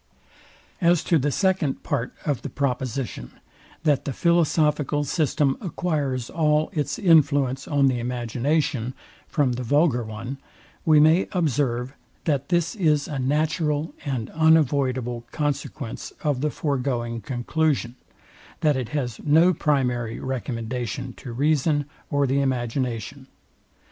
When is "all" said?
6.31-6.71